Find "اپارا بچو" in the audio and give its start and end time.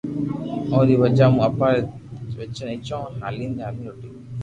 1.47-2.65